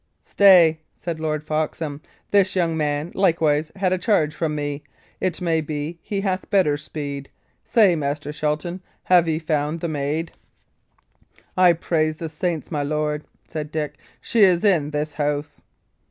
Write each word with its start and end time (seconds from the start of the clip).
"Stay!" 0.23 0.79
said 0.97 1.19
Lord 1.19 1.43
Foxham. 1.43 2.01
"This 2.31 2.55
young 2.55 2.75
man 2.75 3.11
likewise 3.13 3.71
had 3.75 3.93
a 3.93 3.99
charge 3.99 4.33
from 4.33 4.55
me. 4.55 4.83
It 5.19 5.39
may 5.41 5.61
be 5.61 5.99
he 6.01 6.21
hath 6.21 6.49
better 6.49 6.75
sped. 6.75 7.29
Say, 7.65 7.95
Master 7.95 8.33
Shelton, 8.33 8.81
have 9.03 9.27
ye 9.27 9.37
found 9.37 9.79
the 9.79 9.87
maid?" 9.87 10.31
"I 11.55 11.73
praise 11.73 12.17
the 12.17 12.29
saints, 12.29 12.71
my 12.71 12.81
lord," 12.81 13.25
said 13.47 13.71
Dick, 13.71 13.93
"she 14.19 14.39
is 14.41 14.63
in 14.63 14.89
this 14.89 15.13
house." 15.13 15.61